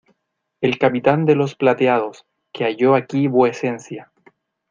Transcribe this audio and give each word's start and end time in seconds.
el 0.61 0.79
capitán 0.79 1.25
de 1.27 1.35
los 1.35 1.53
plateados, 1.53 2.25
que 2.51 2.63
halló 2.63 2.95
aquí 2.95 3.27
vuecencia. 3.27 4.11